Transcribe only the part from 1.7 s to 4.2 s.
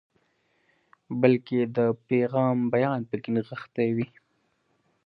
د پیغام بیان پکې نغښتی وي.